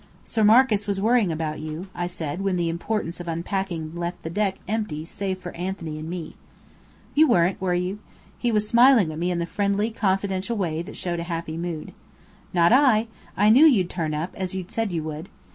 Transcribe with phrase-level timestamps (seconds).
[0.25, 4.31] "Sir Marcus was worrying about you," I said, when the importance of unpacking left the
[4.31, 6.35] deck empty save for Anthony and me.
[7.13, 7.99] "You weren't, were you?"
[8.39, 11.93] He was smiling at me in a friendly, confidential way that showed a happy mood.
[12.51, 13.09] "Not I!
[13.37, 15.29] I knew you'd turn up, as you'd said you would."